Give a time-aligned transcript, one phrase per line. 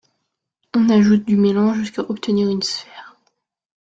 [0.75, 3.15] On ajoute du mélange jusqu'à obtenir une sphère.